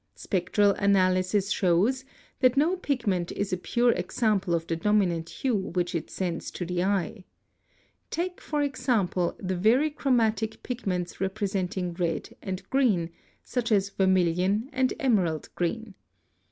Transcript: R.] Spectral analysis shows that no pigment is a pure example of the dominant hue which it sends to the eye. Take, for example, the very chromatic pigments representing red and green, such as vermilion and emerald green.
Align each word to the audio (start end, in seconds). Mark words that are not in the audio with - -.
R.] 0.01 0.07
Spectral 0.15 0.71
analysis 0.79 1.51
shows 1.51 2.05
that 2.39 2.57
no 2.57 2.75
pigment 2.75 3.31
is 3.33 3.53
a 3.53 3.57
pure 3.57 3.91
example 3.91 4.55
of 4.55 4.65
the 4.65 4.75
dominant 4.75 5.29
hue 5.29 5.53
which 5.55 5.93
it 5.93 6.09
sends 6.09 6.49
to 6.49 6.65
the 6.65 6.83
eye. 6.83 7.23
Take, 8.09 8.41
for 8.41 8.63
example, 8.63 9.35
the 9.39 9.55
very 9.55 9.91
chromatic 9.91 10.63
pigments 10.63 11.21
representing 11.21 11.93
red 11.93 12.35
and 12.41 12.67
green, 12.71 13.11
such 13.43 13.71
as 13.71 13.89
vermilion 13.91 14.71
and 14.73 14.91
emerald 14.99 15.49
green. 15.53 15.93